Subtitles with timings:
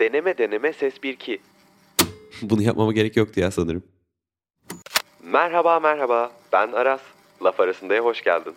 [0.00, 1.38] Deneme deneme ses 1-2.
[2.42, 3.82] Bunu yapmama gerek yoktu ya sanırım.
[5.22, 7.00] Merhaba merhaba ben Aras.
[7.44, 8.54] Laf arasındaya hoş geldin.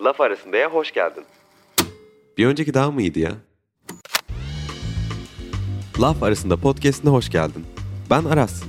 [0.00, 1.24] Laf arasındaya hoş geldin.
[2.38, 3.32] Bir önceki daha mı iyiydi ya?
[6.00, 7.66] Laf arasında podcastine hoş geldin.
[8.10, 8.62] Ben Aras.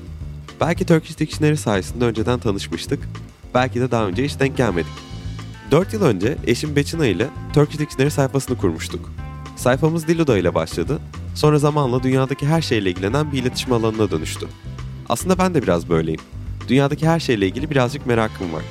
[0.62, 3.04] Belki Turkish Dictionary sayesinde önceden tanışmıştık.
[3.54, 4.92] Belki de daha önce hiç denk gelmedik.
[5.72, 9.10] 4 yıl önce eşim Beçina ile Turkish Dictionary sayfasını kurmuştuk.
[9.64, 11.00] Sayfamız Diluda ile başladı.
[11.36, 14.48] Sonra zamanla dünyadaki her şeyle ilgilenen bir iletişim alanına dönüştü.
[15.10, 16.20] Aslında ben de biraz böyleyim.
[16.68, 18.64] Dünyadaki her şeyle ilgili birazcık merakım var.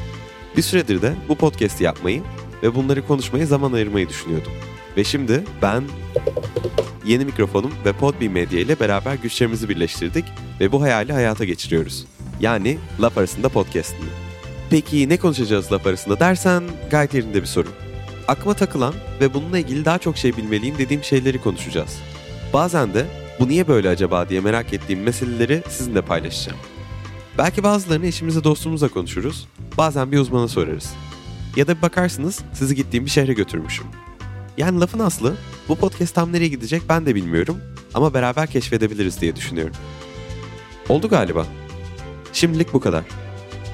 [0.57, 2.23] Bir süredir de bu podcast'i yapmayı
[2.63, 4.53] ve bunları konuşmaya zaman ayırmayı düşünüyordum.
[4.97, 5.83] Ve şimdi ben
[7.07, 10.25] yeni mikrofonum ve Podbean Medya ile beraber güçlerimizi birleştirdik
[10.61, 12.05] ve bu hayali hayata geçiriyoruz.
[12.41, 14.09] Yani Laf Arasında Podcast'ını.
[14.71, 17.69] Peki ne konuşacağız laf arasında dersen gayet yerinde bir soru.
[18.29, 21.99] Aklıma takılan ve bununla ilgili daha çok şey bilmeliyim dediğim şeyleri konuşacağız.
[22.53, 23.07] Bazen de
[23.41, 26.59] bu niye böyle acaba diye merak ettiğim meseleleri sizinle paylaşacağım.
[27.39, 30.95] Belki bazılarını eşimizle dostumuzla konuşuruz, bazen bir uzmana sorarız.
[31.57, 33.87] Ya da bir bakarsınız sizi gittiğim bir şehre götürmüşüm.
[34.57, 35.37] Yani lafın aslı
[35.69, 37.61] bu podcast tam nereye gidecek ben de bilmiyorum
[37.95, 39.75] ama beraber keşfedebiliriz diye düşünüyorum.
[40.89, 41.47] Oldu galiba.
[42.33, 43.05] Şimdilik bu kadar.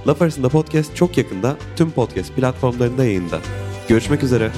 [0.07, 3.41] Laf arasında podcast çok yakında tüm podcast platformlarında yayında.
[3.89, 4.51] Görüşmek üzere.